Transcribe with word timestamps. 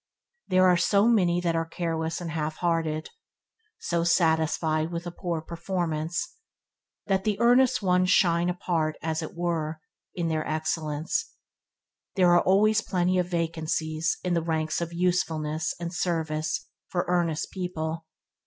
They 0.47 0.57
are 0.57 0.77
so 0.77 1.07
many 1.07 1.39
that 1.41 1.55
are 1.55 1.63
careless 1.63 2.19
and 2.19 2.31
half 2.31 2.55
hearted, 2.55 3.11
so 3.77 4.03
satisfied 4.03 4.91
with 4.91 5.05
a 5.05 5.11
poor 5.11 5.43
performance, 5.43 6.37
that 7.05 7.23
the 7.23 7.39
earnest 7.39 7.83
ones 7.83 8.09
shine 8.09 8.49
apart 8.49 8.95
as 9.03 9.21
it 9.21 9.35
were, 9.35 9.79
in 10.15 10.27
their 10.27 10.43
excellence. 10.47 11.33
They 12.15 12.23
are 12.23 12.41
always 12.41 12.81
plenty 12.81 13.19
of 13.19 13.27
"vacancies" 13.29 14.17
in 14.23 14.33
the 14.33 14.41
ranks 14.41 14.81
of 14.81 14.91
usefulness 14.91 15.75
and 15.79 15.93
service 15.93 16.65
for 16.87 17.05
earnest 17.07 17.51
people. 17.51 18.07